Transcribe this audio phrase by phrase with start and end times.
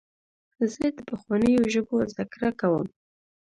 [0.71, 2.87] زه د پخوانیو ژبو زدهکړه کوم.